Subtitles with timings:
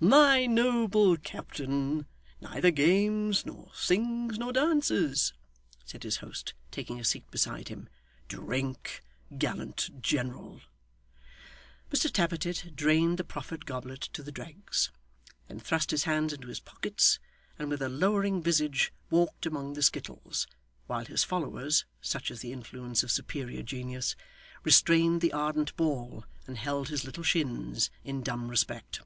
[0.00, 2.06] 'My noble captain
[2.40, 5.32] neither games, nor sings, nor dances,'
[5.84, 7.88] said his host, taking a seat beside him.
[8.28, 9.02] 'Drink,
[9.36, 10.60] gallant general!'
[11.90, 14.92] Mr Tappertit drained the proffered goblet to the dregs;
[15.48, 17.18] then thrust his hands into his pockets,
[17.58, 20.46] and with a lowering visage walked among the skittles,
[20.86, 24.14] while his followers (such is the influence of superior genius)
[24.62, 29.00] restrained the ardent ball, and held his little shins in dumb respect.